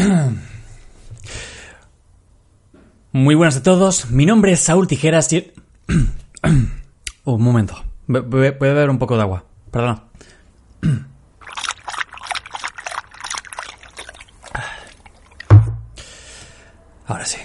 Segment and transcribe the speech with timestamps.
[3.12, 5.50] Muy buenas a todos, mi nombre es Saúl Tijeras y...
[7.24, 10.02] un momento, voy a beber un poco de agua, perdón.
[17.06, 17.38] Ahora sí.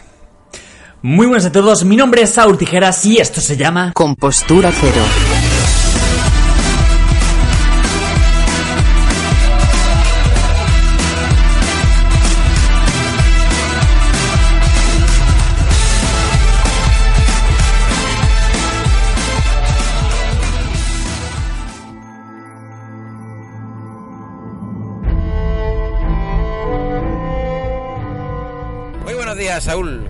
[1.02, 3.92] Muy buenas a todos, mi nombre es Saúl Tijeras y esto se llama...
[3.94, 5.02] Compostura cero.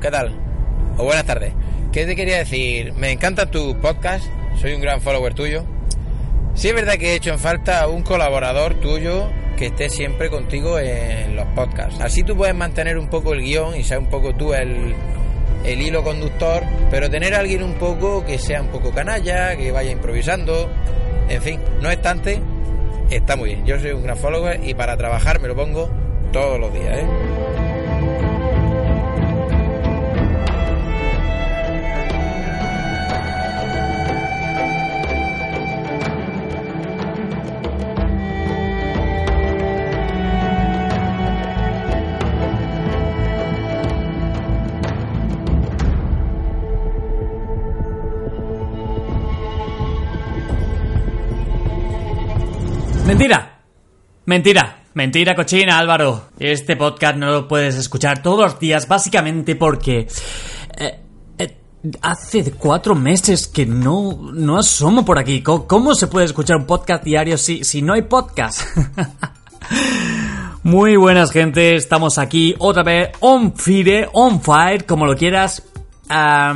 [0.05, 0.32] ¿Qué tal?
[1.00, 1.52] O buenas tardes.
[1.91, 2.94] ¿Qué te quería decir?
[2.94, 4.23] Me encanta tu podcast.
[4.62, 5.66] Soy un gran follower tuyo.
[6.54, 10.78] Sí es verdad que he hecho en falta un colaborador tuyo que esté siempre contigo
[10.78, 12.00] en los podcasts.
[12.02, 14.94] Así tú puedes mantener un poco el guion y ser un poco tú el,
[15.64, 16.61] el hilo conductor,
[16.92, 20.70] pero tener alguien un poco que sea un poco canalla, que vaya improvisando.
[21.30, 22.39] En fin, no obstante,
[23.09, 23.66] está muy bien.
[23.66, 25.89] Yo soy un gran follower y para trabajar me lo pongo
[26.31, 27.08] todos los días, ¿eh?
[53.06, 53.59] Mentira.
[54.25, 54.84] Mentira.
[54.95, 56.30] Mentira, cochina, Álvaro.
[56.39, 60.08] Este podcast no lo puedes escuchar todos los días, básicamente porque...
[60.78, 61.00] eh,
[61.38, 61.58] eh,
[62.02, 65.44] hace cuatro meses que no, no asomo por aquí.
[65.44, 68.61] ¿Cómo, se puede escuchar un podcast diario si, si no hay podcast?
[70.64, 71.76] Muy buenas, gente.
[71.76, 75.61] Estamos aquí otra vez on fire, on fire, como lo quieras.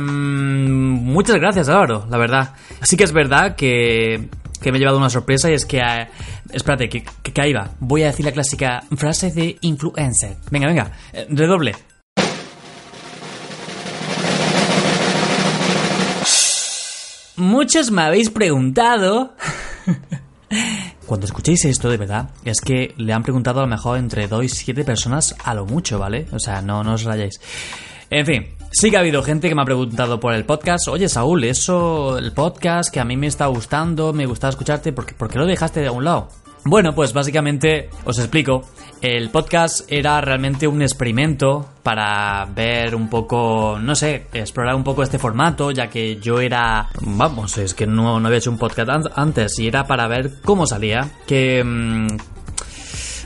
[0.00, 2.54] Muchas gracias, Álvaro, la verdad.
[2.82, 4.28] Sí que es verdad que,
[4.60, 5.78] que me he llevado una sorpresa y es que...
[5.78, 6.08] eh,
[6.52, 7.70] espérate, que, que, que ahí va.
[7.80, 10.36] Voy a decir la clásica frase de influencer.
[10.50, 11.74] Venga, venga, eh, redoble.
[17.36, 19.34] Muchos me habéis preguntado...
[21.06, 24.44] Cuando escuchéis esto, de verdad, es que le han preguntado a lo mejor entre 2
[24.44, 26.28] y 7 personas a lo mucho, ¿vale?
[26.32, 27.40] O sea, no, no os rayáis.
[28.10, 30.88] En fin, sí que ha habido gente que me ha preguntado por el podcast.
[30.88, 35.06] Oye, Saúl, eso, el podcast que a mí me está gustando, me gustaba escucharte, ¿por
[35.06, 36.28] qué, lo dejaste de un lado?
[36.62, 38.62] Bueno, pues básicamente os explico.
[39.00, 45.02] El podcast era realmente un experimento para ver un poco, no sé, explorar un poco
[45.02, 48.90] este formato, ya que yo era, vamos, es que no, no había hecho un podcast
[48.90, 52.08] an- antes y era para ver cómo salía, que mm,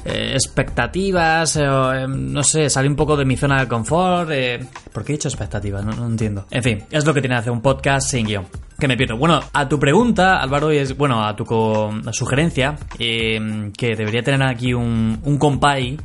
[0.04, 4.30] eh, expectativas, eh, eh, no sé, salí un poco de mi zona de confort.
[4.32, 4.60] eh,
[4.92, 5.84] ¿Por qué he dicho expectativas?
[5.84, 6.46] No, no entiendo.
[6.50, 8.46] En fin, es lo que tiene hacer un podcast sin guion.
[8.78, 9.16] Que me pierdo.
[9.16, 11.44] Bueno, a tu pregunta, Álvaro, y es, bueno, a tu
[12.12, 15.96] sugerencia, eh, que debería tener aquí un, un compay.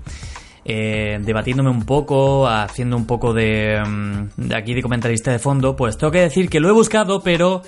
[0.66, 5.76] eh, debatiéndome un poco, haciendo un poco de, mm, de aquí de comentarista de fondo,
[5.76, 7.64] pues tengo que decir que lo he buscado, pero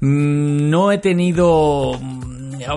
[0.00, 1.98] No he tenido.
[2.00, 2.28] mm,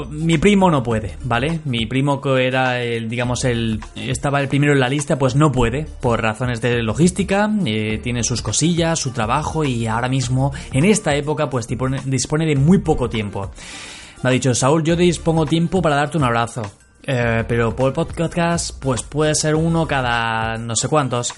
[0.10, 1.60] Mi primo no puede, ¿vale?
[1.66, 3.80] Mi primo que era el, digamos, el.
[3.96, 8.24] estaba el primero en la lista, pues no puede, por razones de logística, eh, tiene
[8.24, 13.10] sus cosillas, su trabajo y ahora mismo, en esta época, pues dispone, de muy poco
[13.10, 13.52] tiempo.
[14.24, 16.62] Me ha dicho, Saúl, yo dispongo tiempo para darte un abrazo.
[17.04, 21.34] Eh, pero por podcast, pues puede ser uno cada no sé cuántos.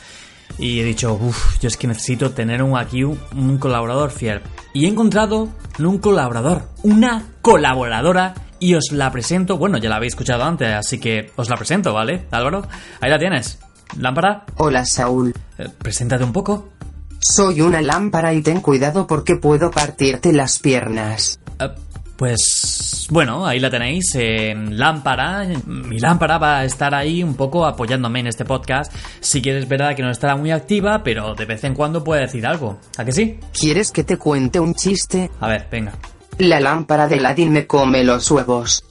[0.57, 4.41] Y he dicho, uff, yo es que necesito tener un, aquí un, colaborador fiel.
[4.73, 8.33] Y he encontrado no un colaborador, una colaboradora.
[8.59, 11.93] Y os la presento, bueno, ya la habéis escuchado antes, así que os la presento,
[11.93, 12.27] ¿vale?
[12.31, 12.65] Álvaro,
[13.01, 13.59] ahí la tienes.
[13.97, 15.33] Lámpara, Hola Saúl.
[15.57, 16.69] eh, preséntate un poco.
[17.19, 21.39] Soy una lámpara y ten cuidado porque puedo partirte las piernas.
[22.15, 25.45] Pues bueno, ahí la tenéis en lámpara.
[25.65, 28.93] Mi lámpara va a estar ahí un poco apoyándome en este podcast.
[29.19, 32.21] Sí que es verdad que no estará muy activa, pero de vez en cuando puede
[32.21, 32.77] decir algo.
[32.97, 33.39] ¿A que sí?
[33.51, 35.31] ¿Quieres que te cuente un chiste?
[35.39, 35.93] A ver, venga.
[36.37, 38.83] La lámpara de Ladin me come los huevos.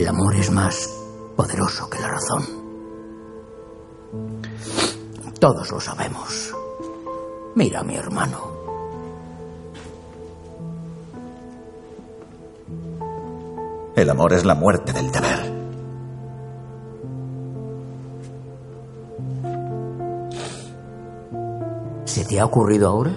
[0.00, 0.88] Eh, amor es más
[1.36, 2.42] poderoso que la razón.
[5.38, 6.54] Todos lo sabemos.
[7.54, 8.38] Mira a mi hermano.
[13.94, 15.52] El amor es la muerte del deber.
[22.06, 23.12] ¿Se te ha ocurrido ahora?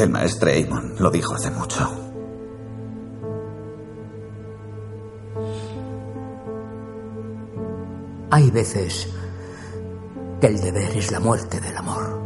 [0.00, 1.86] El maestre Amon lo dijo hace mucho.
[8.30, 9.12] Hay veces
[10.40, 12.18] que el deber es la muerte del amor.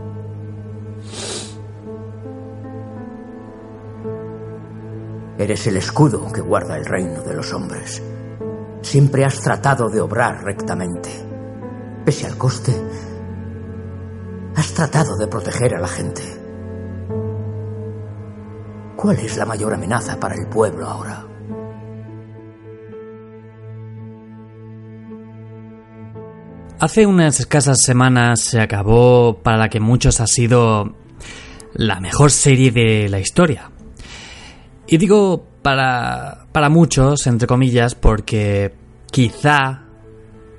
[5.36, 8.00] Eres el escudo que guarda el reino de los hombres.
[8.82, 11.10] Siempre has tratado de obrar rectamente.
[12.04, 12.72] Pese al coste,
[14.54, 16.44] has tratado de proteger a la gente.
[19.04, 21.26] ¿Cuál es la mayor amenaza para el pueblo ahora?
[26.80, 30.96] Hace unas escasas semanas se acabó para la que muchos ha sido
[31.74, 33.70] la mejor serie de la historia.
[34.86, 38.74] Y digo para, para muchos, entre comillas, porque
[39.10, 39.82] quizá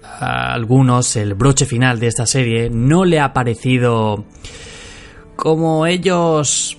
[0.03, 4.23] a algunos el broche final de esta serie no le ha parecido
[5.35, 6.77] como ellos.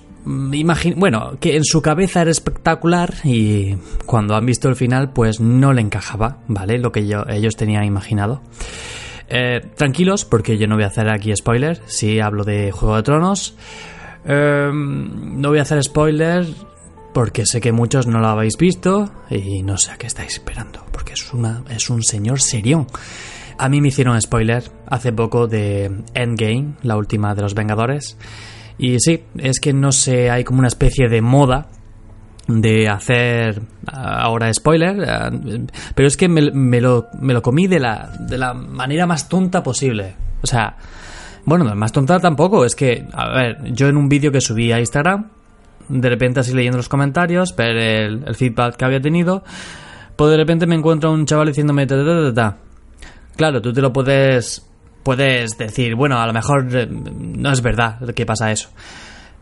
[0.95, 3.75] Bueno, que en su cabeza era espectacular y
[4.05, 6.77] cuando han visto el final, pues no le encajaba, ¿vale?
[6.79, 8.41] Lo que ellos tenían imaginado.
[9.29, 11.81] Eh, tranquilos, porque yo no voy a hacer aquí spoiler.
[11.85, 13.55] Si hablo de Juego de Tronos.
[14.25, 16.45] Eh, no voy a hacer spoiler
[17.13, 20.85] porque sé que muchos no lo habéis visto y no sé a qué estáis esperando,
[20.91, 22.87] porque es, una, es un señor serión.
[23.57, 28.17] A mí me hicieron spoiler hace poco de Endgame, la última de los Vengadores.
[28.77, 31.67] Y sí, es que no sé, hay como una especie de moda
[32.47, 38.37] de hacer ahora spoiler, pero es que me, lo, me lo comí de la, de
[38.37, 40.15] la manera más tonta posible.
[40.41, 40.77] O sea,
[41.45, 44.79] bueno, más tonta tampoco, es que, a ver, yo en un vídeo que subí a
[44.79, 45.29] Instagram,
[45.89, 49.43] de repente así leyendo los comentarios, ver el, feedback que había tenido,
[50.15, 52.57] pues de repente me encuentro un chaval diciéndome, ta,
[53.35, 54.65] claro, tú te lo puedes,
[55.07, 58.67] puedes decir, bueno, a lo mejor eh, no es verdad que pasa eso.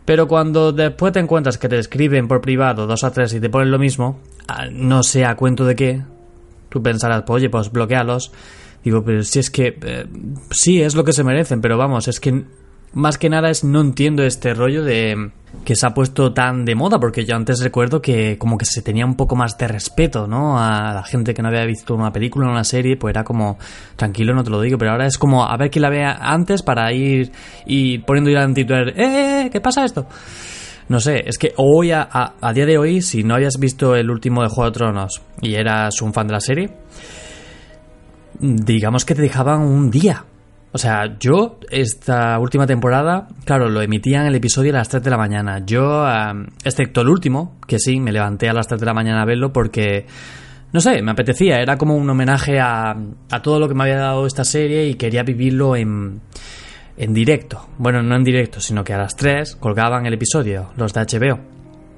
[0.05, 3.49] Pero cuando después te encuentras que te escriben por privado dos a tres y te
[3.49, 6.03] ponen lo mismo, ah, no sé a cuento de qué,
[6.69, 8.31] tú pensarás, pues oye, pues bloquealos.
[8.83, 10.05] Digo, pero si es que eh,
[10.51, 12.43] sí es lo que se merecen, pero vamos, es que
[12.95, 15.31] más que nada es no entiendo este rollo de
[15.63, 18.81] que se ha puesto tan de moda, porque yo antes recuerdo que como que se
[18.81, 20.57] tenía un poco más de respeto, ¿no?
[20.57, 23.57] A la gente que no había visto una película o una serie, pues era como,
[23.95, 26.61] tranquilo, no te lo digo, pero ahora es como a ver quién la vea antes
[26.63, 27.31] para ir
[27.65, 29.49] y poniendo ya en titular, ¡eh, eh, eh!
[29.51, 30.07] ¿Qué pasa esto?
[30.87, 32.07] No sé, es que hoy, a,
[32.39, 35.55] a, día de hoy, si no habías visto el último de Juego de Tronos y
[35.55, 36.69] eras un fan de la serie,
[38.39, 40.25] digamos que te dejaban un día
[40.75, 45.09] o sea, yo esta última temporada, claro, lo emitían el episodio a las 3 de
[45.09, 45.65] la mañana.
[45.65, 46.05] Yo,
[46.65, 49.53] excepto el último, que sí, me levanté a las 3 de la mañana a verlo
[49.53, 50.05] porque,
[50.73, 51.61] no sé, me apetecía.
[51.61, 54.95] Era como un homenaje a, a todo lo que me había dado esta serie y
[54.95, 56.19] quería vivirlo en,
[56.97, 57.69] en directo.
[57.77, 61.39] Bueno, no en directo, sino que a las 3 colgaban el episodio, los de HBO.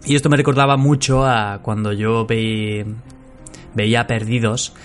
[0.06, 4.75] Y esto me recordaba mucho a cuando yo veía Perdidos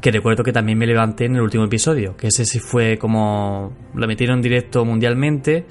[0.00, 3.72] que recuerdo que también me levanté en el último episodio, que ese sí fue como
[3.94, 5.66] lo metieron directo mundialmente,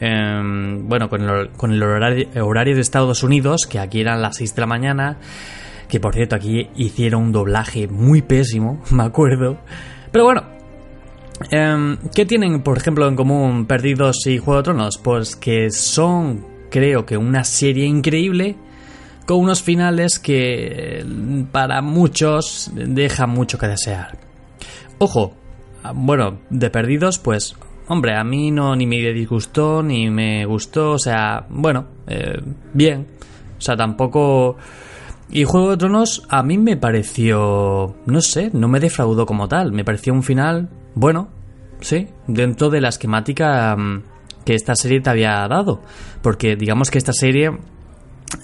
[0.00, 4.54] em, bueno, con el, con el horario, de Estados Unidos, que aquí eran las 6
[4.54, 5.18] de la mañana,
[5.88, 9.58] que por cierto aquí hicieron un doblaje muy pésimo, me acuerdo,
[10.10, 10.56] pero bueno.
[11.50, 14.96] Em, ¿Qué tienen, por ejemplo, en común Perdidos y Juego de Tronos?
[14.96, 18.56] Pues que son, creo que, una serie increíble
[19.26, 21.04] con unos finales que
[21.52, 24.18] para muchos dejan mucho que desear.
[24.98, 25.34] Ojo,
[25.94, 27.56] bueno, de perdidos, pues,
[27.88, 32.40] hombre, a mí no ni me disgustó ni me gustó, o sea, bueno, eh,
[32.72, 33.06] bien,
[33.58, 34.56] o sea, tampoco...
[35.28, 39.72] Y Juego de Tronos a mí me pareció, no sé, no me defraudó como tal,
[39.72, 41.30] me pareció un final, bueno,
[41.80, 44.02] sí, dentro de la esquemática mm,
[44.44, 45.82] que esta serie te había dado,
[46.22, 47.50] porque digamos que esta serie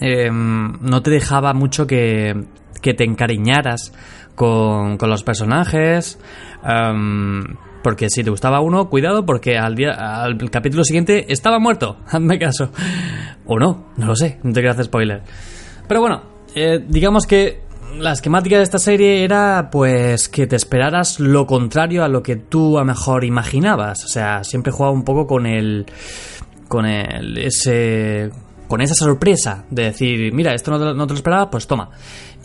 [0.00, 2.44] Em, no te dejaba mucho que,
[2.80, 3.92] que te encariñaras
[4.34, 6.18] con, con los personajes.
[6.64, 7.44] Em,
[7.82, 11.98] porque si te gustaba uno, cuidado, porque al, día, al capítulo siguiente estaba muerto.
[12.06, 12.70] Hazme caso.
[13.44, 15.22] O no, no lo sé, no te quiero hacer spoiler.
[15.88, 16.22] Pero bueno,
[16.54, 17.62] eh, digamos que
[17.98, 22.36] la esquemática de esta serie era pues que te esperaras lo contrario a lo que
[22.36, 24.04] tú a mejor imaginabas.
[24.04, 25.86] O sea, siempre jugaba un poco con el.
[26.68, 27.36] con el.
[27.38, 28.30] ese
[28.72, 31.90] con esa sorpresa de decir, mira, esto no te, lo esperaba, pues toma.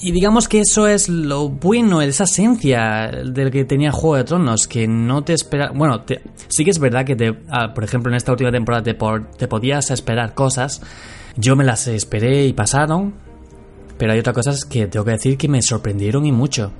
[0.01, 4.67] Y digamos que eso es lo bueno, esa esencia del que tenía Juego de Tronos,
[4.67, 5.71] que no te espera...
[5.73, 8.83] Bueno, te- sí que es verdad que, te, ah, por ejemplo, en esta última temporada
[8.83, 10.81] te, por- te podías esperar cosas.
[11.37, 13.13] Yo me las esperé y pasaron,
[13.97, 16.73] pero hay otras cosas que tengo que decir que me sorprendieron y mucho.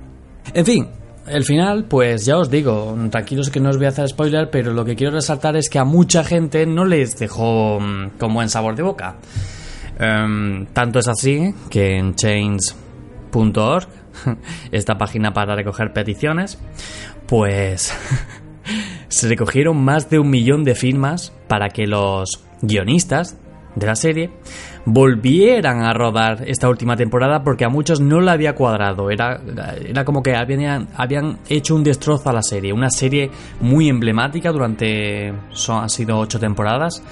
[0.53, 0.87] En fin,
[1.27, 4.73] el final, pues ya os digo, tranquilos que no os voy a hacer spoiler, pero
[4.73, 8.49] lo que quiero resaltar es que a mucha gente no les dejó mm, con buen
[8.49, 9.17] sabor de boca.
[9.99, 13.87] Em, tanto es así que en chains.org,
[14.71, 16.59] esta página para recoger peticiones,
[17.27, 17.93] pues
[19.07, 23.37] se recogieron más de un millón de firmas para que los guionistas
[23.75, 24.31] de la serie
[24.89, 29.11] volvieran a rodar esta última temporada porque a muchos no la había cuadrado.
[29.11, 29.41] Era,
[29.85, 32.71] era como que habían, habían hecho un destrozo a la serie.
[32.71, 33.29] Una serie
[33.59, 35.33] muy emblemática durante...
[35.51, 37.03] Son, han sido ocho temporadas.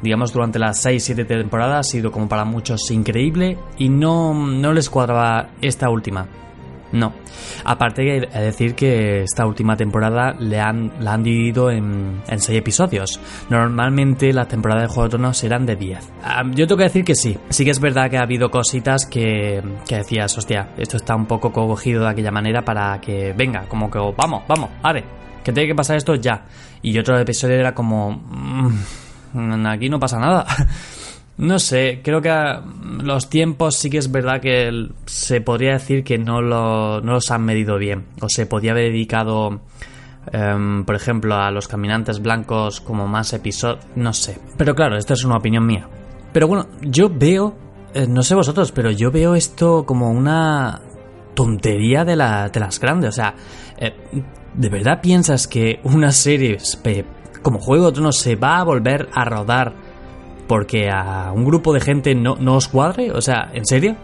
[0.00, 4.88] Digamos, durante las 6-7 temporadas ha sido como para muchos increíble y no, no les
[4.88, 6.28] cuadraba esta última.
[6.92, 7.12] No.
[7.64, 13.20] Aparte de decir que esta última temporada le han, la han dividido en, seis episodios.
[13.50, 16.12] Normalmente las temporadas de Juego de Tronos eran de 10.
[16.22, 17.36] Ah, yo tengo que decir que sí.
[17.48, 21.26] Sí que es verdad que ha habido cositas que, que decías, hostia, esto está un
[21.26, 25.04] poco cogido de aquella manera para que venga, como que vamos, vamos, vale,
[25.42, 26.44] que tiene que pasar esto ya.
[26.82, 28.10] Y otro episodio era como...
[28.12, 30.46] mm, aquí no pasa nada.
[31.36, 32.32] No sé, creo que
[33.02, 37.30] los tiempos sí que es verdad que se podría decir que no, lo- no los
[37.32, 38.06] han medido bien.
[38.20, 39.60] O se podía haber dedicado,
[40.32, 43.84] em, por ejemplo, a los caminantes blancos como más episodios.
[43.96, 44.38] No sé.
[44.56, 45.88] Pero claro, esto es una opinión mía.
[46.32, 47.56] Pero bueno, yo veo,
[47.94, 50.80] eh, no sé vosotros, pero yo veo esto como una
[51.34, 53.08] tontería de, la- de las grandes.
[53.10, 53.34] O sea,
[53.78, 53.92] eh,
[54.54, 56.58] ¿de verdad piensas que una serie
[57.42, 59.74] como Juego de Tronos se va a volver a rodar
[60.46, 63.10] porque a un grupo de gente no, no os cuadre?
[63.12, 63.96] O sea, ¿en serio?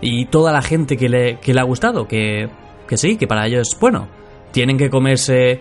[0.00, 2.48] Y toda la gente que le, que le ha gustado, que,
[2.86, 4.08] que sí, que para ellos, bueno,
[4.52, 5.60] tienen que comerse...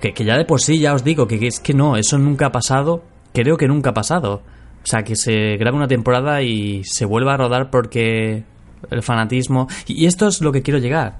[0.00, 2.46] Que, que ya de por sí ya os digo que, es que no, eso nunca
[2.46, 3.02] ha pasado,
[3.32, 4.42] creo que nunca ha pasado.
[4.82, 8.44] O sea, que se grabe una temporada y se vuelva a rodar porque
[8.90, 9.66] el fanatismo...
[9.86, 11.18] Y esto es lo que quiero llegar.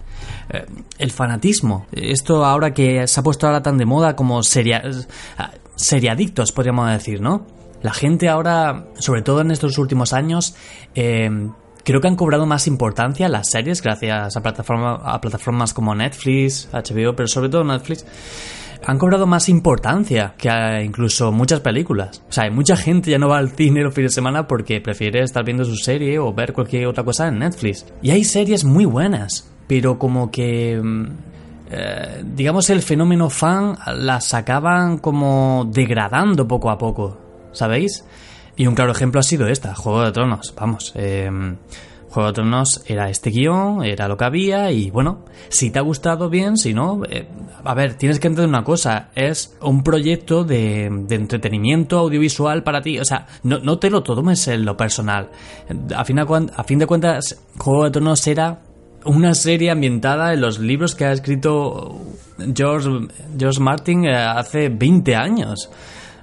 [0.51, 0.67] Eh,
[0.99, 1.87] el fanatismo.
[1.93, 4.83] Esto ahora que se ha puesto ahora tan de moda como seria,
[5.77, 7.47] seriadictos, podríamos decir, ¿no?
[7.85, 10.57] La gente ahora, sobre todo en estos últimos años,
[10.95, 11.29] eh,
[11.85, 16.67] creo que han cobrado más importancia las series gracias a, plataforma, a plataformas como Netflix,
[16.73, 18.07] HBO, pero sobre todo Netflix.
[18.87, 20.49] Han cobrado más importancia que
[20.83, 22.23] incluso muchas películas.
[22.27, 24.81] O sea, hay mucha gente ya no va al cine los fines de semana porque
[24.81, 27.85] prefiere estar viendo su serie o ver cualquier otra cosa en Netflix.
[28.01, 31.05] Y hay series muy buenas, pero como que mm,
[31.71, 37.19] eh, digamos, el fenómeno fan las acaban como degradando poco a poco,
[37.55, 38.05] ¿sabéis?
[38.57, 40.93] Y un claro ejemplo ha sido esta, Juego de Tronos, vamos.
[40.95, 41.31] eh,
[42.11, 45.83] Juego de Tronos era este guion, era lo que había y bueno, si te ha
[45.83, 47.27] gustado bien, si no, eh,
[47.65, 53.01] a ver, tienes que entender una cosa, es un proyecto de, entretenimiento audiovisual para ti,
[53.01, 55.31] o sea, no, no te lo tomes en lo personal.
[55.97, 58.61] A fin, cuan- a fin de cuentas, Juego de Tronos era
[59.07, 62.01] una serie ambientada en los libros que ha escrito
[62.55, 62.89] George,
[63.37, 65.69] George Martin eh, hace 20 años.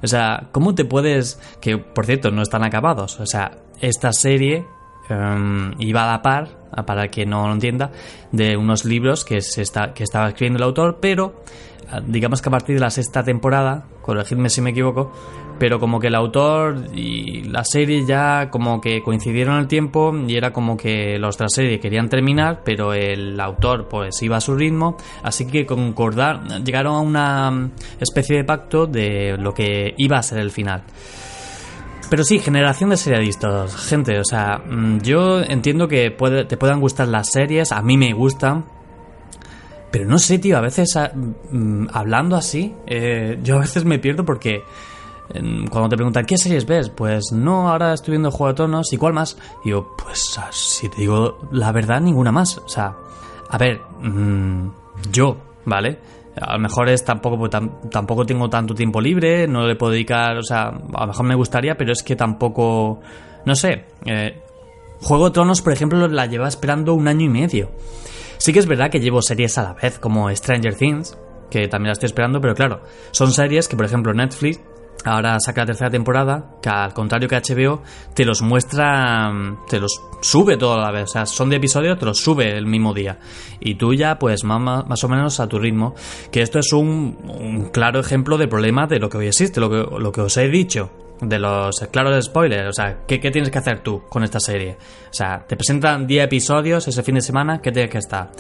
[0.03, 1.39] O sea, ¿cómo te puedes...
[1.60, 3.20] que por cierto no están acabados?
[3.20, 4.65] O sea, esta serie
[5.10, 6.48] em, iba a la par,
[6.86, 7.91] para el que no lo entienda,
[8.31, 11.43] de unos libros que, se está, que estaba escribiendo el autor, pero
[12.08, 15.12] digamos que a partir de la sexta temporada, corregidme si me equivoco,
[15.60, 20.36] pero como que el autor y la serie ya como que coincidieron el tiempo y
[20.36, 24.42] era como que los de la serie querían terminar, pero el autor pues iba a
[24.42, 27.70] su ritmo, así que concordar, llegaron a una
[28.00, 30.84] especie de pacto de lo que iba a ser el final.
[32.10, 36.82] Pero sí, generación de serialistas, gente, o sea, mm, yo entiendo que puede- te puedan
[36.82, 38.66] gustar las series, a mí me gustan,
[39.91, 40.93] pero no sé, tío, a veces
[41.51, 44.62] mm, hablando así, eh, yo a veces me pierdo porque
[45.33, 46.89] em, cuando te preguntan ¿qué series ves?
[46.89, 49.38] Pues no, ahora estoy viendo Juego de Tronos, ¿y cuál más?
[49.65, 52.57] Y yo, pues si te digo la verdad, ninguna más.
[52.57, 52.95] O sea,
[53.50, 54.67] a ver, mm,
[55.12, 56.00] yo, ¿vale?
[56.39, 59.91] A lo mejor es tampoco, pues, tam- tampoco tengo tanto tiempo libre, no le puedo
[59.91, 63.01] dedicar, o sea, a lo mejor me gustaría, pero es que tampoco,
[63.45, 64.39] no sé, eh,
[65.01, 67.71] Juego de Tronos, por ejemplo, la lleva esperando un año y medio.
[68.41, 71.15] Sí que es verdad que llevo series a la vez, como Stranger Things,
[71.51, 72.81] que también la estoy esperando, pero claro,
[73.12, 74.60] son series que, por ejemplo, Netflix
[75.05, 77.83] ahora saca la tercera temporada, que al contrario que HBO,
[78.15, 81.03] te los muestra, mm, te los sube todo a la vez.
[81.03, 83.19] O sea, son de episodio, te los sube el mismo día.
[83.60, 85.93] Y tú ya, pues, más o menos a tu ritmo.
[86.31, 89.69] Que esto es un, un claro ejemplo de problema de lo que hoy existe, lo
[89.69, 90.89] que, lo que os he dicho.
[91.22, 92.70] De los claros spoilers.
[92.70, 94.78] O sea, ¿qué, ¿qué, tienes que hacer tú con esta serie?
[95.10, 98.32] O sea, te presentan 10 episodios ese fin de semana, ¿qué tienes que estar?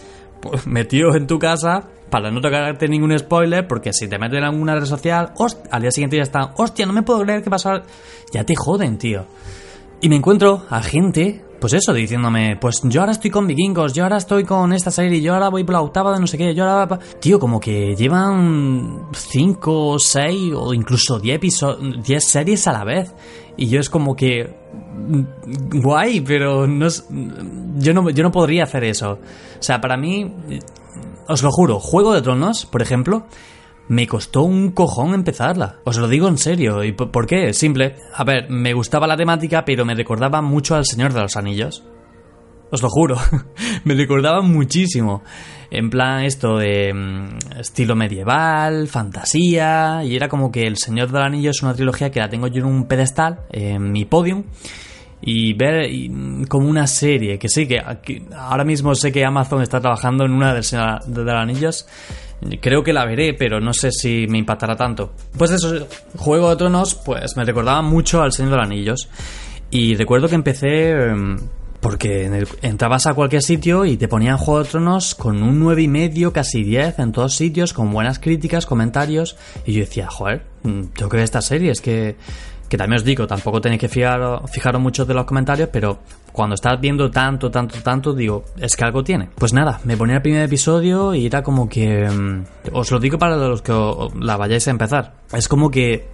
[0.41, 4.45] Pues metido en tu casa para no tocarte ningún spoiler, porque si te meten en
[4.45, 5.33] alguna red social,
[5.71, 7.83] al día siguiente ya están, hostia, no me puedo creer qué pasa.
[8.33, 9.25] Ya te joden, tío.
[10.01, 14.01] Y me encuentro a gente pues eso, diciéndome, pues yo ahora estoy con vikingos, yo
[14.01, 16.55] ahora estoy con esta serie, yo ahora voy por la octava de no sé qué,
[16.55, 16.97] yo ahora...
[17.19, 21.39] Tío, como que llevan 5, 6 o incluso 10
[22.03, 23.13] 10 series a la vez.
[23.57, 24.57] Y yo es como que...
[25.07, 27.05] Mm, guay, pero no es,
[27.77, 29.11] yo, no, yo no podría hacer eso.
[29.11, 30.33] O sea, para mí...
[31.27, 33.27] Os lo juro, Juego de Tronos, por ejemplo,
[33.87, 35.79] me costó un cojón empezarla.
[35.83, 36.83] Os lo digo en serio.
[36.83, 37.53] ¿Y por qué?
[37.53, 37.95] Simple.
[38.13, 41.83] A ver, me gustaba la temática, pero me recordaba mucho al Señor de los Anillos.
[42.71, 43.17] Os lo juro.
[43.83, 45.23] me recordaba muchísimo.
[45.69, 51.19] En plan esto de mm, estilo medieval, fantasía, y era como que El Señor de
[51.19, 54.43] los Anillos es una trilogía que la tengo yo en un pedestal, en mi podium,
[55.21, 57.81] y ver mm, como una serie, que sí, que
[58.35, 61.87] ahora mismo sé que Amazon está trabajando en una del Señor de los Anillos,
[62.59, 65.13] Creo que la veré, pero no sé si me impactará tanto.
[65.37, 65.87] Pues eso,
[66.17, 69.09] Juego de Tronos, pues me recordaba mucho al Señor de los Anillos.
[69.69, 71.37] Y recuerdo que empecé em,
[71.79, 75.87] porque entrabas a cualquier sitio y te ponían Juego de Tronos con un 9 y
[75.87, 79.37] medio, casi 10 en todos sitios, con buenas críticas, comentarios.
[79.67, 82.15] Y yo decía, joder, mm, tengo que esta serie, es que
[82.71, 85.99] que también os digo, tampoco tenéis que fijaros, fijaros mucho de los comentarios, pero
[86.31, 89.27] cuando estás viendo tanto, tanto, tanto, digo, es que algo tiene.
[89.35, 92.09] Pues nada, me ponía el primer episodio y era como que...
[92.09, 93.73] Mm, os lo digo para los que
[94.21, 95.15] la vayáis a empezar.
[95.33, 96.07] Es como que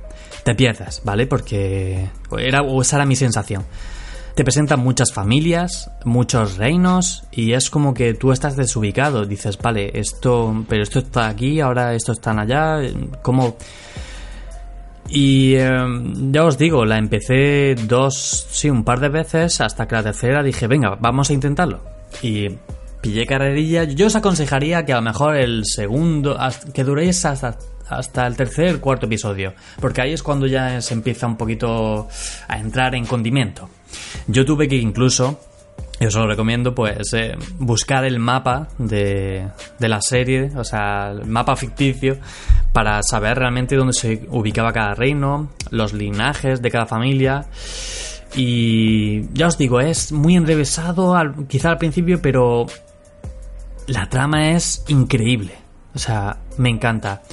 [0.43, 1.27] te pierdes, ¿vale?
[1.27, 2.09] Porque
[2.39, 3.63] era, o esa era mi sensación.
[4.33, 9.27] Te presentan muchas familias, muchos reinos y es como que tú estás desubicado.
[9.27, 12.79] Dices, vale, esto, pero esto está aquí, ahora esto está allá.
[13.21, 13.57] ¿Cómo...?
[15.09, 19.95] Y em, ya os digo, la empecé dos, sí, un par de veces hasta que
[19.95, 21.81] la tercera dije, venga, vamos a intentarlo.
[22.21, 22.47] Y
[23.01, 23.85] pillé carrerilla.
[23.85, 26.37] Yo os aconsejaría que a lo mejor el segundo,
[26.73, 27.57] que duréis hasta,
[27.89, 32.07] hasta el tercer, cuarto episodio, porque ahí es cuando ya se empieza un poquito
[32.47, 33.69] a entrar en condimento.
[34.27, 35.39] Yo tuve que incluso
[35.99, 39.47] yo os lo recomiendo, pues, eh, buscar el mapa de,
[39.79, 42.17] de, la serie, o sea, el mapa ficticio,
[42.77, 47.47] para saber realmente dónde se ubicaba cada reino, los linajes de cada familia.
[48.35, 51.15] Y ya os digo, es muy enrevesado,
[51.47, 52.67] quizá al principio, pero
[53.87, 55.55] la trama es increíble.
[55.95, 57.23] O sea, me encanta.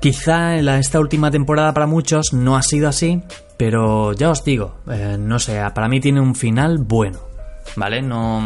[0.00, 3.22] Quizá en esta última temporada para muchos no ha sido así,
[3.56, 7.20] pero ya os digo, eh, no sé, para mí tiene un final bueno.
[7.76, 8.02] ¿vale?
[8.02, 8.42] No,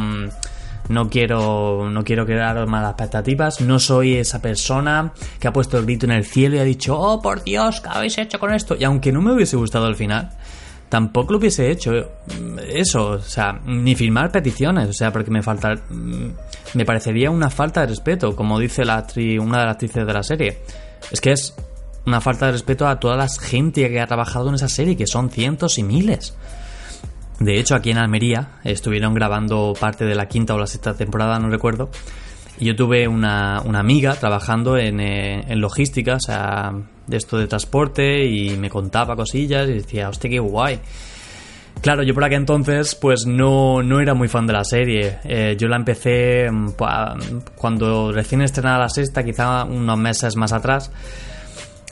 [0.90, 5.84] no quiero, no quiero crear malas expectativas, no soy esa persona que ha puesto el
[5.84, 8.76] grito en el cielo y ha dicho, oh por Dios, ¿qué habéis hecho con esto?
[8.78, 10.30] Y aunque no me hubiese gustado el final,
[10.88, 11.92] tampoco lo hubiese hecho
[12.68, 15.76] eso, o sea, ni firmar peticiones, o sea, porque me falta,
[16.74, 19.06] me parecería una falta de respeto, como dice la
[19.40, 20.58] una de las actrices de la serie.
[21.12, 21.54] Es que es
[22.04, 25.06] una falta de respeto a toda la gente que ha trabajado en esa serie, que
[25.06, 26.34] son cientos y miles.
[27.40, 31.38] De hecho, aquí en Almería estuvieron grabando parte de la quinta o la sexta temporada,
[31.38, 31.90] no recuerdo.
[32.60, 36.72] Yo tuve una, amiga trabajando en, eh, en, logística, o sea,
[37.06, 40.78] de esto de transporte, y me contaba cosillas y decía, hostia, qué guay.
[41.80, 45.18] Claro, yo por aquel entonces, pues no, no era muy fan de la serie.
[45.24, 46.72] Eh, yo la empecé mm,
[47.56, 50.92] cuando recién estrenada la sexta, quizá unos meses más atrás.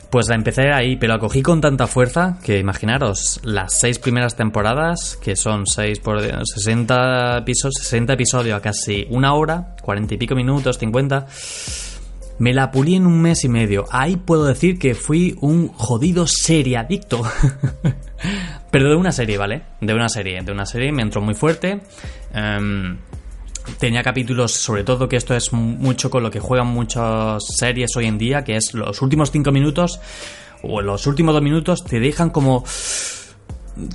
[0.09, 4.35] Pues la empecé ahí, pero la cogí con tanta fuerza que imaginaros, las seis primeras
[4.35, 10.17] temporadas, que son seis por 60 episodios, 60 episodios a casi una hora, 40 y
[10.17, 11.27] pico minutos, 50,
[12.39, 13.85] me la pulí en un mes y medio.
[13.91, 17.21] Ahí puedo decir que fui un jodido seriadicto.
[18.71, 19.61] pero de una serie, ¿vale?
[19.81, 21.81] De una serie, de una serie me entró muy fuerte.
[22.33, 22.97] Em,
[23.77, 28.05] tenía capítulos, sobre todo que esto es mucho con lo que juegan muchas series hoy
[28.05, 29.99] en día, que es los últimos cinco minutos
[30.61, 32.63] o los últimos dos minutos te dejan como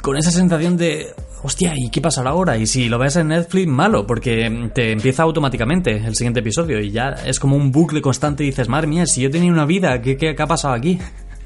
[0.03, 1.09] con esa sensación de
[1.43, 2.57] hostia, ¿y qué pasará ahora?
[2.57, 6.91] Y si lo ves en Netflix, malo, porque te empieza automáticamente el siguiente episodio y
[6.91, 10.01] ya es como un bucle constante y dices, madre mía, si yo tenía una vida,
[10.01, 10.99] ¿qué, qué, qué ha pasado aquí?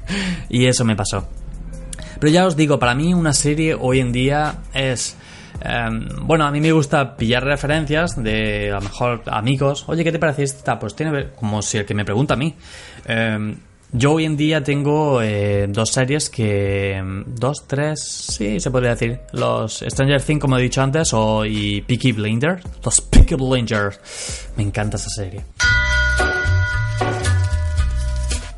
[0.49, 1.27] y eso me pasó.
[2.19, 5.15] Pero ya os digo, para mí una serie hoy en día es
[5.61, 9.83] Em, bueno, a mí me gusta pillar referencias de a lo mejor amigos.
[9.87, 10.79] Oye, ¿qué te parece esta?
[10.79, 12.55] Pues tiene como si el que me pregunta a mí.
[13.05, 13.55] Em,
[13.91, 16.93] yo hoy en día tengo eh, dos series que.
[16.93, 19.19] Em, dos, tres, sí, se podría decir.
[19.33, 22.63] Los Stranger Things, como he dicho antes, o y Peaky Blinders.
[22.83, 24.47] Los Peaky Blinders.
[24.57, 25.43] Me encanta esa serie.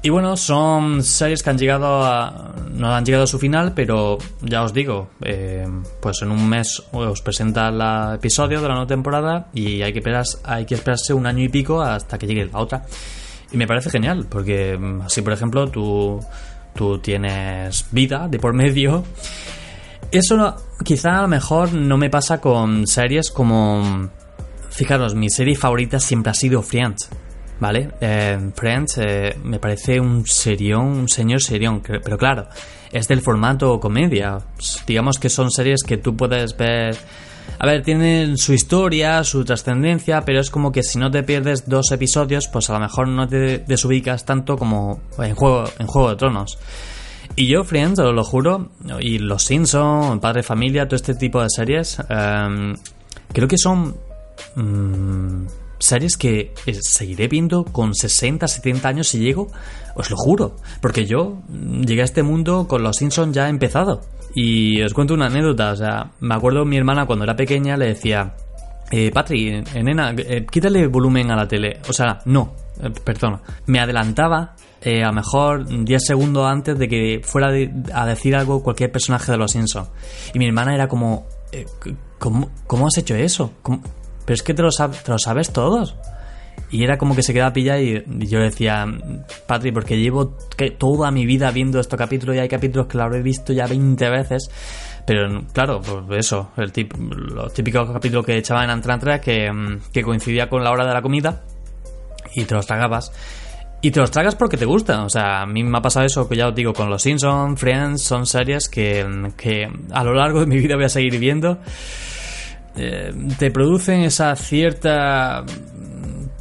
[0.03, 2.55] Y bueno, son series que han llegado a.
[2.73, 5.67] no han llegado a su final, pero ya os digo, eh,
[6.01, 9.99] pues en un mes os presenta el episodio de la nueva temporada y hay que,
[9.99, 12.83] esperar, hay que esperarse un año y pico hasta que llegue la otra.
[13.51, 16.19] Y me parece genial, porque mm, así, por ejemplo, tú,
[16.73, 19.03] tú tienes vida de por medio.
[20.11, 24.09] Eso quizá a lo mejor no me pasa con series como.
[24.71, 27.07] Fijaros, mi serie favorita siempre ha sido Friends.
[27.61, 27.91] ¿Vale?
[28.01, 32.47] Eh, Friends eh, me parece un serión, un señor serión, pero claro,
[32.91, 34.39] es del formato comedia.
[34.87, 36.97] Digamos que son series que tú puedes ver...
[37.59, 41.69] A ver, tienen su historia, su trascendencia, pero es como que si no te pierdes
[41.69, 46.09] dos episodios, pues a lo mejor no te desubicas tanto como en Juego, en juego
[46.09, 46.57] de Tronos.
[47.35, 51.49] Y yo, Friends, os lo juro, y Los Simpsons, Padre Familia, todo este tipo de
[51.49, 52.75] series, em,
[53.31, 53.95] creo que son...
[54.55, 55.45] Mm,
[55.81, 59.51] series que eh, seguiré viendo con 60, 70 años si llego,
[59.95, 64.01] os lo juro, porque yo mm, llegué a este mundo con Los Simpsons ya empezado.
[64.33, 67.87] Y os cuento una anécdota, o sea, me acuerdo mi hermana cuando era pequeña le
[67.87, 68.33] decía,
[68.91, 71.79] eh, Patri, eh, nena, eh, quítale volumen a la tele.
[71.87, 72.53] O sea, no,
[73.05, 77.51] perdona, me adelantaba a lo mejor 10 segundos antes de que fuera
[77.93, 79.89] a decir algo cualquier personaje de Los Simpsons.
[80.33, 81.27] Y mi hermana era como,
[82.17, 83.53] ¿cómo, ¿cómo, has hecho eso?
[83.61, 83.81] ¿Cómo,
[84.31, 84.71] pero es que te lo,
[85.19, 85.93] sabes todos.
[86.69, 88.85] Y era como que se quedaba pilla y, yo decía,
[89.45, 90.37] Patri, porque llevo
[90.77, 94.09] toda mi vida viendo este capítulo y hay capítulos que lo habré visto ya 20
[94.09, 94.49] veces.
[95.05, 99.91] Pero claro, pues eso, el tip, los típicos capítulos que echaba en Antena que, mm,
[99.91, 101.41] que coincidía con la hora de la comida
[102.33, 103.11] y te los tragabas.
[103.81, 105.01] Y te los tragas porque te gustan.
[105.01, 107.59] O sea, a mí me ha pasado eso que ya os digo con Los Simpsons,
[107.59, 111.59] Friends, son series que, que a lo largo de mi vida voy a seguir viendo.
[112.75, 115.43] Eh, te producen esa cierta...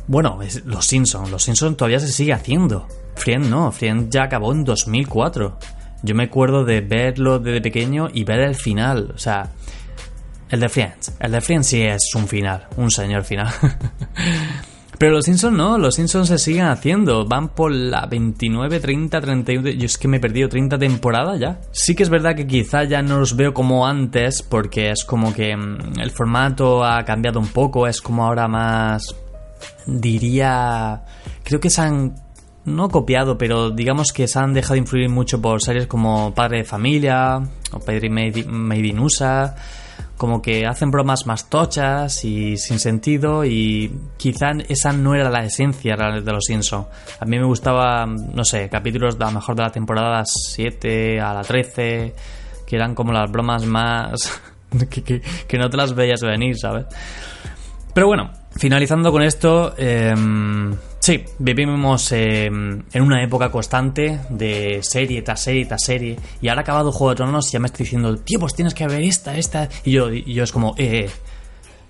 [0.06, 2.86] Bueno, los Simpsons, los Simpsons todavía se sigue haciendo.
[3.14, 5.58] Friend no, Friend ya acabó en 2004.
[6.02, 9.12] Yo me acuerdo de verlo desde pequeño y ver el final.
[9.14, 9.50] O sea,
[10.48, 11.12] el de Friends.
[11.20, 13.52] El de Friends sí es un final, un señor final.
[15.00, 17.24] Pero los Simpsons no, los Simpsons se siguen haciendo.
[17.24, 19.70] Van por la 29, 30, 31.
[19.70, 21.58] Yo es que me he perdido 30 temporadas ya.
[21.72, 25.32] Sí que es verdad que quizá ya no los veo como antes, porque es como
[25.32, 27.86] que mm, el formato ha cambiado un poco.
[27.86, 29.16] Es como ahora más.
[29.86, 31.02] Diría.
[31.44, 32.14] Creo que se han.
[32.66, 36.58] No copiado, pero digamos que se han dejado de influir mucho por series como Padre
[36.58, 37.40] de Familia
[37.72, 39.56] o Padre Made, Made in USA
[40.20, 45.44] como que hacen bromas más tochas y sin sentido y quizá esa no era la
[45.44, 46.88] esencia de los Simpsons.
[47.18, 51.22] A mí me gustaba, no sé, capítulos de a lo mejor de la temporada 7
[51.22, 52.14] a la 13,
[52.66, 54.42] que eran como las bromas más...
[54.90, 56.85] que, no te las veías venir, ¿sabes?
[57.94, 60.14] Pero bueno, finalizando con esto, eh,
[61.00, 66.18] Sí, vivimos em, en una época constante de serie tras serie tras serie.
[66.42, 68.86] Y ahora acabado Juego de Tronos y ya me estoy diciendo, tío, pues tienes que
[68.86, 69.70] ver esta, esta.
[69.82, 71.10] Y yo, y yo es como, eh, eh.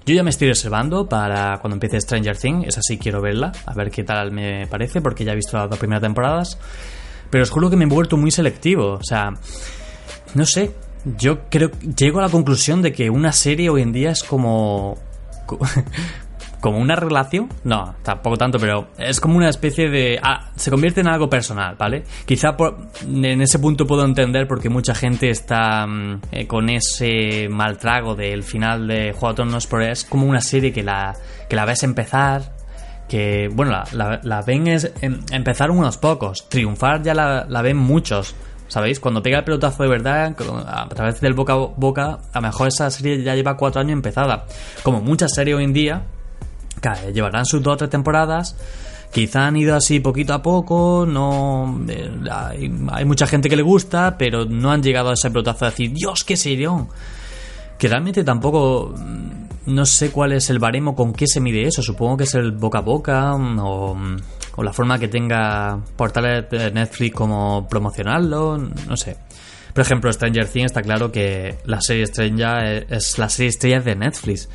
[0.06, 2.68] Yo ya me estoy reservando para cuando empiece Stranger Things.
[2.68, 5.68] Esa sí quiero verla, a ver qué tal me parece, porque ya he visto las
[5.68, 6.58] dos primeras temporadas.
[7.30, 8.92] Pero os juro que me he vuelto muy selectivo.
[8.92, 9.32] O sea,
[10.34, 10.70] no sé.
[11.18, 14.98] Yo creo, llego a la conclusión de que una serie hoy en día es como
[16.60, 20.18] como una relación, no, tampoco tanto, pero es como una especie de...
[20.22, 22.04] Ah, se convierte en algo personal, ¿vale?
[22.26, 27.48] Quizá por, en ese punto puedo entender porque mucha gente está mm, eh, con ese
[27.48, 31.16] mal trago del final de Juego de Tronos, pero es como una serie que la,
[31.48, 32.54] que la ves empezar,
[33.08, 37.76] que, bueno, la, la, ven es, em, empezar unos pocos, triunfar ya la, la ven
[37.76, 38.34] muchos.
[38.68, 39.00] ¿Sabéis?
[39.00, 40.32] Cuando pega el pelotazo de verdad,
[40.68, 43.94] a través del boca a boca, a lo mejor esa serie ya lleva cuatro años
[43.94, 44.44] empezada.
[44.84, 46.02] Como muchas series hoy en día,
[47.12, 48.56] llevarán sus dos o tres temporadas.
[49.12, 54.16] Quizá han ido así poquito a poco, no eh, hay, mucha gente que le gusta,
[54.16, 56.88] pero no han llegado a ese pelotazo de decir, Dios, qué serión.
[57.76, 61.82] Que realmente tampoco mm, no sé cuál es el baremo con qué se mide eso.
[61.82, 64.16] Supongo que es el boca a boca mm, o, mm,
[64.56, 69.16] o la forma que tenga portales de Netflix como promocionarlo, no sé.
[69.72, 73.94] Por ejemplo, Stranger Things está claro que la serie estrella es la serie estrella de
[73.94, 74.48] Netflix.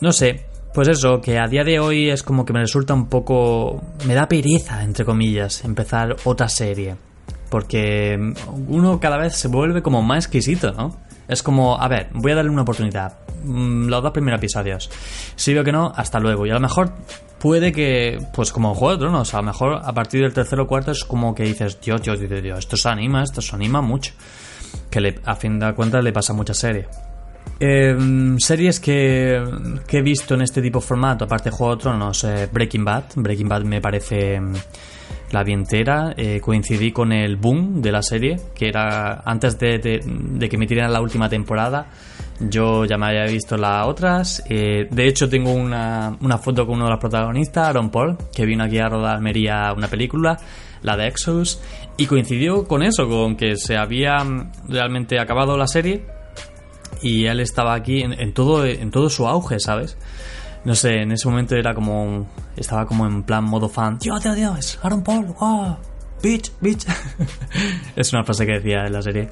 [0.00, 3.06] No sé, pues eso, que a día de hoy es como que me resulta un
[3.06, 3.82] poco...
[4.06, 6.96] me da pereza, entre comillas, empezar otra serie.
[7.50, 8.18] Porque
[8.68, 10.96] uno cada vez se vuelve como más exquisito, ¿no?
[11.28, 13.18] Es como, a ver, voy a darle una oportunidad.
[13.44, 14.90] Mm, los dos primeros episodios.
[15.36, 16.46] Si veo que no, hasta luego.
[16.46, 16.92] Y a lo mejor
[17.38, 20.66] puede que, pues como Juego de Tronos, a lo mejor a partir del tercero o
[20.66, 23.82] cuarto es como que dices, Dios, Dios, Dios, Dios, esto se anima, esto se anima
[23.82, 24.12] mucho.
[24.90, 26.88] Que le, a fin de cuentas le pasa a mucha serie.
[27.64, 29.40] Em, series que,
[29.88, 33.04] he visto en este tipo de formato, aparte de Juego de Tronos, eh, Breaking Bad.
[33.14, 34.40] Breaking Bad me parece
[35.30, 39.78] la vi entera, eh, coincidí con el boom de la serie, que era antes de,
[39.80, 41.86] que emitieran la última temporada,
[42.40, 44.42] yo ya me había visto las otras.
[44.48, 48.44] Eh, de hecho, tengo una, una, foto con uno de los protagonistas, Aaron Paul, que
[48.44, 50.36] vino aquí a rodar Almería una película,
[50.82, 51.60] la de Exodus,
[51.96, 54.16] y coincidió con eso, con que se había
[54.68, 56.02] realmente acabado la serie
[57.02, 59.96] y él estaba aquí en, en todo, en todo su auge, ¿sabes?
[60.64, 62.28] No sé, en ese momento era como.
[62.56, 63.98] Estaba como en plan modo fan.
[63.98, 65.76] Dios, Dios, Dios, Aaron Paul, wow,
[66.22, 66.86] bitch, bitch.
[67.96, 69.28] es una frase que decía en la serie.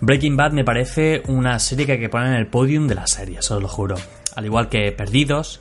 [0.00, 3.06] Breaking Bad me parece una serie que hay que poner en el podium de la
[3.06, 3.96] serie, os lo juro.
[4.34, 5.60] Al igual que Perdidos,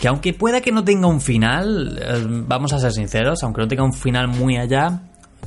[0.00, 3.68] que aunque pueda que no tenga un final, eh, vamos a ser sinceros, aunque no
[3.68, 5.02] tenga un final muy allá,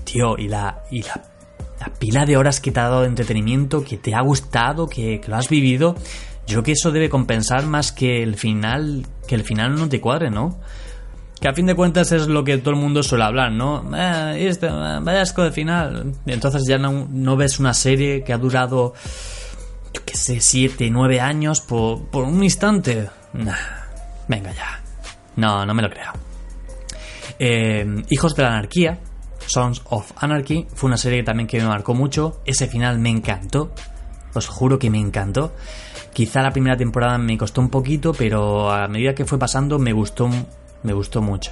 [0.05, 1.21] tío, y la, y la,
[1.81, 5.19] la pila de horas que te ha dado de entretenimiento, que te ha gustado, que,
[5.27, 5.95] lo has vivido,
[6.45, 9.99] yo creo que eso debe compensar más que el final, que el final no te
[9.99, 10.59] cuadre, ¿no?
[11.39, 13.83] Que a fin de cuentas es lo que todo el mundo suele hablar, ¿no?
[13.97, 16.13] Eh, este, vaya asco de final.
[16.27, 18.93] Entonces ya no, no, ves una serie que ha durado,
[19.91, 23.09] yo qué sé, 7, 9 años por, por un instante.
[23.33, 23.55] Nah,
[24.27, 24.81] venga ya.
[25.35, 26.11] No, no me lo creo.
[27.39, 28.99] Eh, Hijos de la Anarquía,
[29.47, 32.41] Sons of Anarchy, fue una serie también que me marcó mucho.
[32.45, 33.71] Ese final me encantó.
[34.33, 35.53] Os juro que me encantó.
[36.13, 39.93] Quizá la primera temporada me costó un poquito, pero a medida que fue pasando me
[39.93, 40.29] gustó,
[40.83, 41.51] me gustó mucho.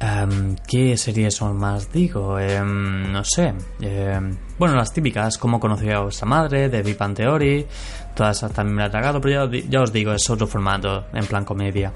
[0.00, 1.92] Um, ¿Qué series son más?
[1.92, 3.52] Digo, um, no sé.
[3.80, 7.66] Um, bueno, las típicas, como conocí a vuestra madre, de Big Theory,
[8.14, 11.44] todas también me la he tragado, pero ya, os digo, es otro formato, en plan
[11.44, 11.92] comedia.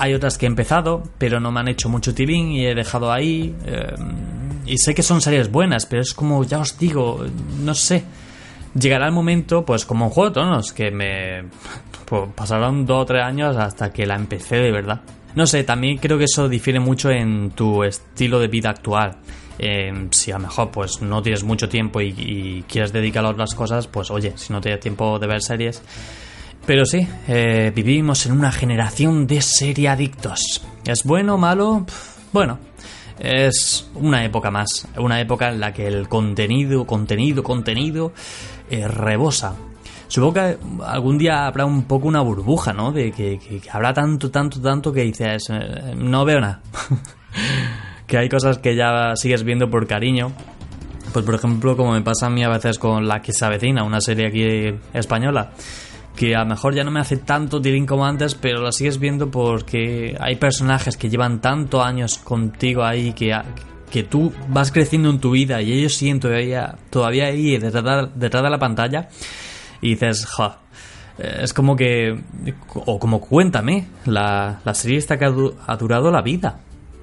[0.00, 3.12] Hay otras que he empezado, pero no me han hecho mucho tilín y he dejado
[3.12, 3.54] ahí.
[4.66, 7.24] y sé que son series buenas, pero es como, ya os digo,
[7.62, 8.04] no sé
[8.78, 11.44] llegará el momento, pues como en Juego de Tronos, que me
[12.04, 15.00] pues, pasaron dos o tres años hasta que la empecé de verdad.
[15.34, 19.16] No sé, también creo que eso difiere mucho en tu estilo de vida actual.
[19.58, 23.54] Eh, si a lo mejor pues no tienes mucho tiempo y, quieres dedicarlo a otras
[23.54, 25.82] cosas, pues oye, si no tienes tiempo de ver series.
[26.66, 30.62] Pero sí, eh, vivimos en una generación de serie adictos.
[30.84, 31.86] ¿Es bueno o malo?
[32.32, 32.58] Bueno,
[33.18, 38.12] es una época más, una época en la que el contenido, contenido, contenido
[38.70, 39.54] eh, rebosa.
[40.08, 42.92] Supongo que algún día habrá un poco una burbuja, ¿no?
[42.92, 46.60] De que, que, que habrá tanto, tanto, tanto que dices, eh, no veo nada.
[48.06, 50.32] que hay cosas que ya sigues viendo por cariño.
[51.12, 53.44] Pues por ejemplo, como me pasa a mí a veces con La que se
[53.82, 55.50] una serie aquí española
[56.16, 58.98] que a lo mejor ya no me hace tanto tirín como antes, pero la sigues
[58.98, 63.34] viendo porque hay personajes que llevan tantos años contigo ahí que,
[63.90, 68.42] que tú vas creciendo en tu vida y ellos siguen todavía, todavía ahí detrás, detrás
[68.42, 69.08] de la pantalla
[69.80, 70.58] y dices, ja,
[71.18, 72.18] es como que,
[72.74, 75.32] o como cuéntame, la, la serie esta que ha,
[75.66, 76.60] ha durado la vida,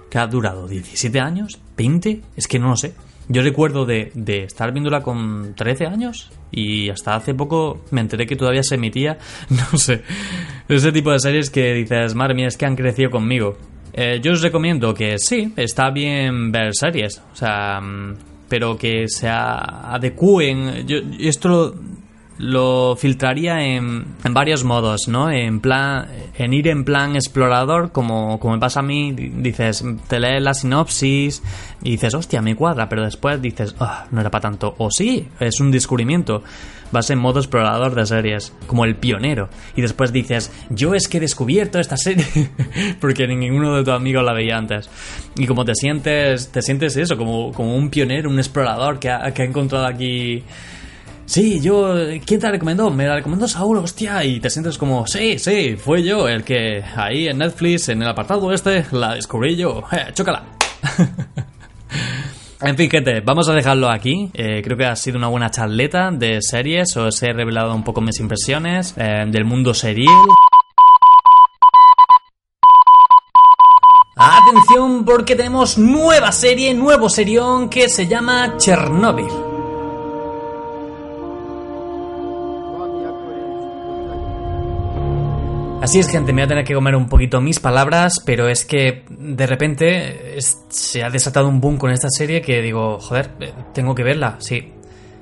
[0.09, 2.93] que ha durado 17 años, 20, es que no lo sé.
[3.29, 8.25] Yo recuerdo de, de, estar viéndola con 13 años y hasta hace poco me enteré
[8.25, 9.17] que todavía se emitía,
[9.49, 10.01] no sé,
[10.69, 13.57] ese tipo de series que dices, madre mía, es que han crecido conmigo.
[13.93, 17.81] Eh, yo os recomiendo que sí, está bien ver series, o sea,
[18.47, 20.87] pero que se adecúen.
[20.87, 21.75] Yo, esto
[22.37, 25.31] lo filtraría en, en, varios modos, ¿no?
[25.31, 30.19] En plan, en ir en plan explorador, como, como me pasa a mí, dices, te
[30.19, 31.41] lees la sinopsis
[31.81, 34.75] y dices, hostia, me cuadra, pero después dices, oh, no era para tanto.
[34.77, 36.43] O sí, es un descubrimiento.
[36.89, 39.49] Vas en modo explorador de series, como el pionero.
[39.75, 42.25] Y después dices, yo es que he descubierto esta serie,
[43.01, 44.89] porque ninguno de tus amigos la veía antes.
[45.35, 49.41] Y como te sientes, te sientes eso, como, como un pionero, un explorador que que
[49.41, 50.43] ha encontrado aquí
[51.27, 51.93] Sí, yo.
[52.25, 52.89] ¿Quién te la recomendó?
[52.89, 54.23] Me la recomendó Saúl, hostia.
[54.23, 58.07] Y te sientes como, sí, sí, fue yo el que ahí en Netflix, en el
[58.07, 59.83] apartado este, la descubrí yo.
[59.91, 60.43] Eh, chócala.
[62.61, 64.31] en fin, gente, vamos a dejarlo aquí.
[64.33, 66.95] Eh, creo que ha sido una buena charleta de series.
[66.95, 70.15] Os he revelado un poco mis impresiones eh, del mundo serial.
[74.15, 79.46] Atención porque tenemos nueva serie, nuevo serión que se llama Chernobyl.
[85.87, 88.65] Así es, gente, me voy a tener que comer un poquito mis palabras, pero es
[88.65, 90.35] que de repente
[90.67, 94.35] se ha desatado un boom con esta serie que digo, joder, eh, tengo que verla,
[94.39, 94.73] sí.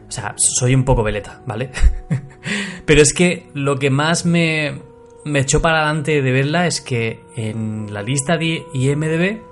[0.07, 1.69] O sea, soy un poco veleta, ¿vale?
[2.87, 4.81] pero es que lo que más me,
[5.23, 9.43] me echó para adelante de verla es que en la lista de IMDB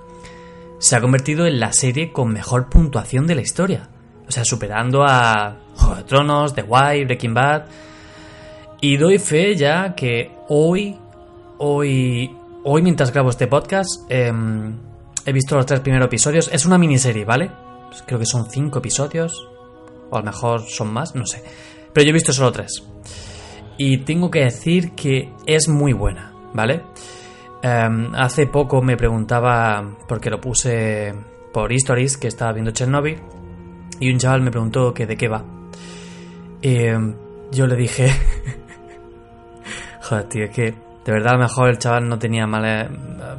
[0.79, 3.87] se ha convertido en la serie con mejor puntuación de la historia.
[4.27, 7.65] O sea, superando a Juego de Tronos, The Wire, Breaking Bad.
[8.81, 10.97] Y doy fe ya que hoy,
[11.65, 12.29] hoy,
[12.65, 14.31] hoy mientras grabo este podcast, eh,
[15.25, 16.49] he visto los tres primeros episodios.
[16.51, 17.49] Es una miniserie, ¿vale?
[17.87, 19.47] Pues creo que son cinco episodios.
[20.09, 21.41] O a lo mejor son más, no sé.
[21.93, 22.83] Pero yo he visto solo tres.
[23.77, 26.83] Y tengo que decir que es muy buena, ¿vale?
[27.61, 31.13] Em, hace poco me preguntaba, porque lo puse
[31.53, 33.19] por Stories, que estaba viendo Chernobyl,
[34.01, 35.45] y un chaval me preguntó que de qué va.
[36.61, 37.15] Em,
[37.51, 38.11] yo le dije...
[40.01, 42.89] Joder, tío, es que de verdad a lo mejor el chaval no tenía mala...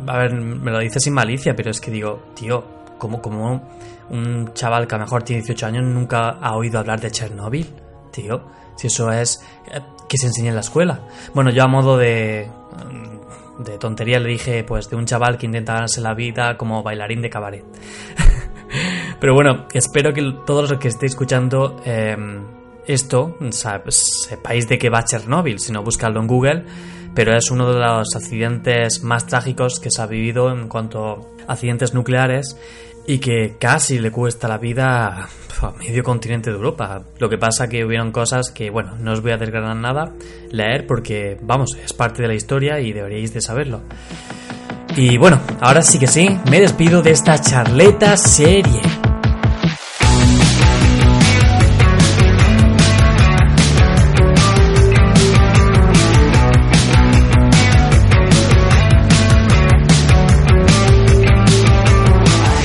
[0.07, 2.65] A ver, me lo dice sin malicia, pero es que digo, tío,
[2.99, 3.69] como, como
[4.11, 7.67] un chaval que a lo mejor tiene 18 años nunca ha oído hablar de Chernobyl,
[8.11, 8.43] tío.
[8.77, 11.01] Si eso es eh, que se enseña en la escuela.
[11.33, 12.51] Bueno, yo a modo de,
[13.59, 17.23] de tontería le dije, pues, de un chaval que intenta ganarse la vida como bailarín
[17.23, 17.65] de cabaret.
[19.21, 22.43] Pero bueno, espero que todos los que estéis escuchando em,
[22.87, 26.65] esto sepáis de qué va Chernobyl, si no buscadlo en Google.
[27.15, 31.53] Pero es uno de los accidentes más trágicos que se ha vivido en cuanto a
[31.53, 32.57] accidentes nucleares
[33.07, 35.29] y que casi le cuesta la vida
[35.63, 37.03] a medio continente de Europa.
[37.19, 40.13] Lo que pasa que hubieron cosas que, bueno, no os voy a desgranar nada,
[40.51, 43.83] leer porque, vamos, es parte de la historia y deberíais de saberlo.
[44.97, 48.81] Y bueno, ahora sí que sí, me despido de esta charleta serie.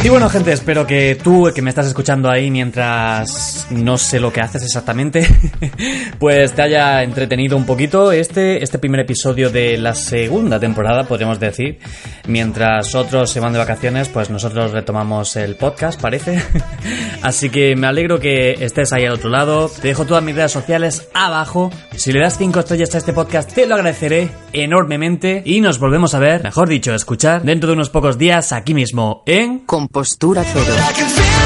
[0.01, 4.31] Y bueno, gente, espero que tú, que me estás escuchando ahí mientras no sé lo
[4.31, 5.27] que haces exactamente,
[6.19, 11.37] pues te haya entretenido un poquito este, este primer episodio de la segunda temporada, podríamos
[11.37, 11.79] decir.
[12.27, 16.41] Mientras otros se van de vacaciones, pues nosotros retomamos el podcast, parece.
[17.21, 19.69] Así que me alegro que estés ahí al otro lado.
[19.69, 21.71] Te dejo todas mis redes sociales abajo.
[21.95, 25.43] Si le das 5 estrellas a este podcast, te lo agradeceré enormemente.
[25.45, 29.23] Y nos volvemos a ver, mejor dicho, escuchar dentro de unos pocos días aquí mismo
[29.25, 29.59] en
[29.91, 31.38] Compostura cero.